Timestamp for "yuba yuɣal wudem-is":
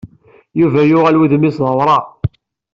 0.59-1.57